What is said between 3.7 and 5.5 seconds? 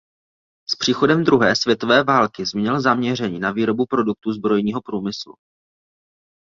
produktů zbrojního průmyslu.